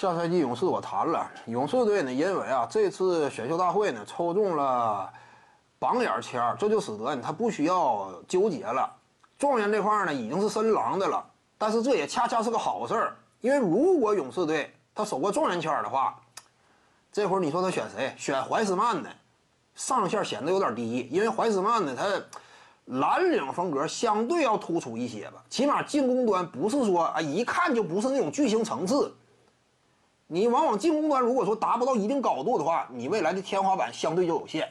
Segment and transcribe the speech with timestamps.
[0.00, 5.12] 下赛季勇士我谈了，勇士队呢，因为啊这次选秀大会呢抽中了
[5.78, 8.90] 榜眼签儿，这就使得呢他不需要纠结了。
[9.38, 11.22] 状元这块儿呢已经是深狼的了，
[11.58, 16.18] 但是这也恰恰是个好事儿，因为如果勇士队他守过状元签儿的话，
[17.12, 18.14] 这会儿你说他选谁？
[18.16, 19.10] 选怀斯曼呢？
[19.74, 22.06] 上限显得有点低，因为怀斯曼呢他
[22.86, 29.14] 蓝领风格相对要突出一些吧，起码进攻端不是说啊一看就不是那种巨星层次。
[30.32, 34.70] 你往往进攻端如果说达不到一定高度的话，你未来的天花板相对就有限。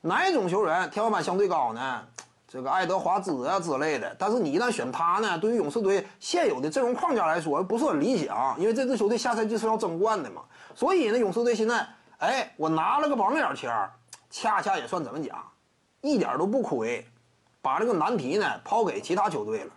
[0.00, 2.02] 哪一种球员天花板相对高呢？
[2.48, 4.16] 这个爱德华兹啊之类的。
[4.18, 10.40] 但是你一旦选他呢，对于勇士队现有的阵容框架来说不是很理想，因为这支球队下赛季是要争冠的嘛。
[10.74, 11.86] 所以呢，勇士队现在，
[12.20, 13.92] 哎，我拿了个榜眼签儿，
[14.30, 15.46] 恰恰也算怎么讲，
[16.00, 17.06] 一点都不亏，
[17.60, 19.70] 把这个难题呢抛给其他球队了。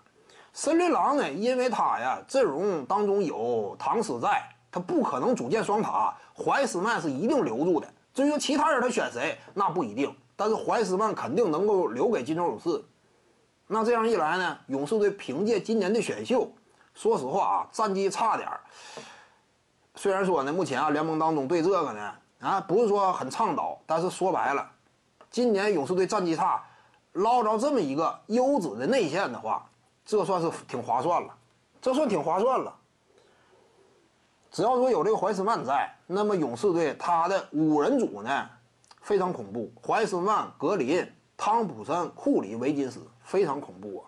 [0.58, 7.88] 森林狼呢，因为他呀阵容当中有唐斯在，他不可能组建双塔，怀斯曼是一定留住的。
[8.12, 10.12] 至于说其他人他选谁，那不一定。
[10.36, 12.84] 但是怀斯曼肯定能够留给金州勇士。
[13.68, 16.52] 那这样一来呢，勇士队凭借今年的选秀，
[16.96, 18.50] 说实话啊，战绩差点。
[19.94, 24.68] 虽然说呢，目前啊联盟当中对这个呢啊不是说很倡导，但是说白了，
[25.30, 26.64] 今年勇士队战绩差，
[27.14, 29.64] 捞着这么一个优质的内线的话，
[30.08, 31.36] 这算是挺划算了，
[31.82, 32.74] 这算挺划算了。
[34.50, 38.50] 只要说有这个怀斯曼在，那么勇士队他的五人组呢
[39.02, 44.08] 非常恐怖，怀斯曼、格林、汤普森、库里、维金斯非常恐怖啊！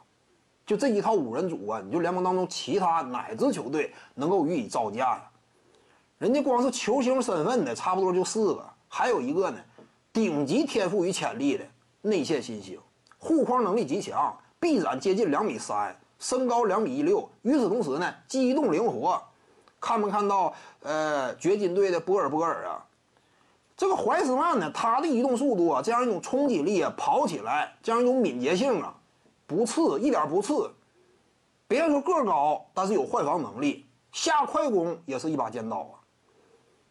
[0.65, 5.29] 就这一套五人组啊，你就联盟当中其他哪支球队能够予以招架呀？
[6.17, 9.59] 人家光是球星身份的差不多就四个，还有一个呢，
[10.13, 11.65] 顶级天赋与潜力的
[12.01, 12.79] 内线新星，
[13.17, 17.29] 护框能力极强，臂展接近两米三，身高两米一六。
[17.43, 19.21] 与此同时呢，机动灵活。
[19.79, 20.53] 看没看到？
[20.81, 22.83] 呃，掘金队的波尔波尔啊，
[23.77, 28.93] 这个怀斯曼呢，他的移动速度啊，这样一种冲击力啊，跑起来这样一种敏捷性啊，
[29.47, 30.69] 不次，一点不次。
[31.67, 35.95] 别说个高，但是有换防能力，下快攻也是一把尖刀啊。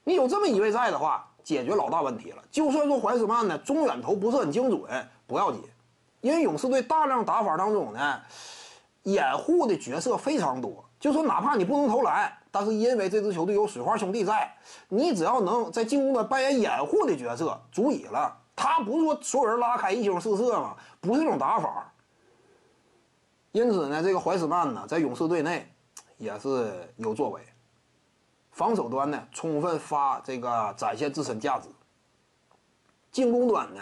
[0.04, 2.42] 你有这么一位在的话，解决老大问题了。
[2.50, 5.62] 就算说怀斯曼呢，中远投不是很精准，不要紧，
[6.20, 8.20] 因为勇士队大量打法当中呢，
[9.04, 10.84] 掩护的角色非常多。
[10.98, 14.52] 就说哪怕你不能投篮，但是因为这支球队有水花兄弟在，
[14.88, 18.36] 你只要能在进攻端扮演掩护的角色，足以了。
[18.56, 21.92] 他不是说所有人拉开一星四射嘛，不是这种打法。
[23.52, 25.72] 因此呢，这个怀斯曼呢，在勇士队内
[26.16, 27.40] 也是有作为，
[28.50, 31.68] 防守端呢充分发这个展现自身价值。
[33.12, 33.80] 进攻端呢，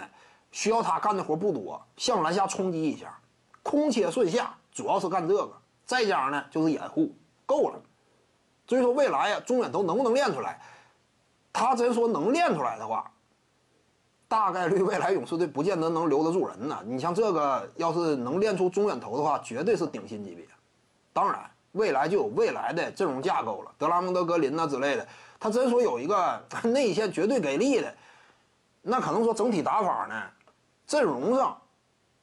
[0.57, 3.15] 需要他干的活不多，向篮下冲击一下，
[3.63, 5.53] 空切顺下，主要是干这个。
[5.85, 7.79] 再加上呢，就是掩护够了。
[8.67, 10.59] 所以说未来呀，中远投能不能练出来？
[11.53, 13.11] 他真说能练出来的话，
[14.29, 16.83] 大概率未来勇士队不见得能留得住人呢。
[16.87, 20.43] 你像这个，要是能练出中远投的话，绝对是顶薪级别。
[21.13, 25.07] 当然，未来就有未来的阵容架构了，德拉蒙德、格林呐之类的。
[25.39, 27.95] 他真说有一个内线绝对给力的，
[28.81, 30.23] 那可能说整体打法呢，
[30.87, 31.57] 阵容上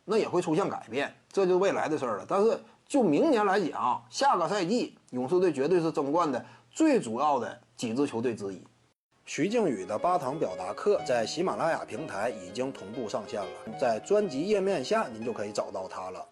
[0.05, 2.25] 那也会出现改变，这就是未来的事儿了。
[2.27, 2.59] 但是。
[2.85, 8.61] 就明年来讲，下个赛季勇士队绝对是争冠的最主要的几支球队之一。
[9.25, 13.47] 徐静宇的八堂表达课在喜马拉雅平台已经同步上线了，
[13.79, 16.23] 在专辑页面下您就可以找到它了。